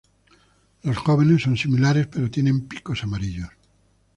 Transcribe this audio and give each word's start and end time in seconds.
Los 0.81 0.97
jóvenes 0.97 1.43
son 1.43 1.55
similares, 1.55 2.07
pero 2.07 2.31
tienen 2.31 2.67
picos 2.67 3.03
amarillos. 3.03 3.49